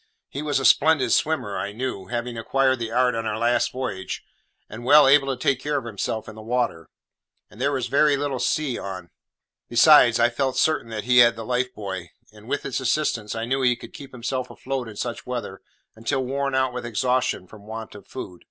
[0.29, 4.23] He was a splendid swimmer, I knew, having acquired the art on our last voyage,
[4.67, 6.89] and well able to take care of himself in the water;
[7.51, 9.11] and there was very little sea on.
[9.69, 13.45] Besides, I felt pretty certain he had the life buoy; and, with its assistance, I
[13.45, 15.61] knew he could keep himself afloat in such weather
[15.95, 18.39] until worn out with exhaustion from want of food.